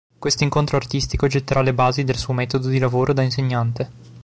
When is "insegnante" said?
3.21-3.91